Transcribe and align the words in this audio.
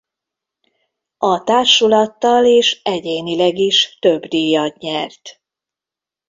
A 1.17 1.43
társulattal 1.43 2.45
és 2.45 2.81
egyénileg 2.83 3.57
is 3.57 3.97
több 3.99 4.25
díjat 4.25 4.77
nyert. 4.77 5.41